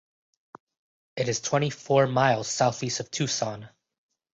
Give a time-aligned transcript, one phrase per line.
[1.15, 3.69] Its is twenty-four miles southeast of Tucson.